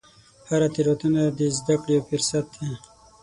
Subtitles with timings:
[0.49, 2.71] هره تېروتنه د زده کړې یو فرصت دی.